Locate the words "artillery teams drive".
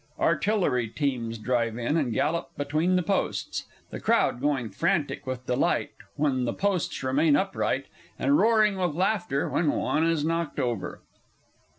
0.19-1.77